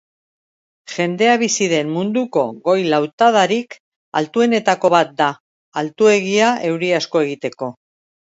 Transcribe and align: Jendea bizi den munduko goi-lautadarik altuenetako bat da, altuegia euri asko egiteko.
Jendea 0.93 1.33
bizi 1.41 1.65
den 1.73 1.91
munduko 1.97 2.45
goi-lautadarik 2.69 3.77
altuenetako 4.21 4.91
bat 4.95 5.13
da, 5.21 5.29
altuegia 5.83 6.51
euri 6.71 6.93
asko 7.03 7.25
egiteko. 7.27 7.73